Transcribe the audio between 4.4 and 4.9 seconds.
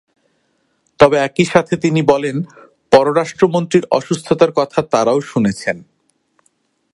কথাও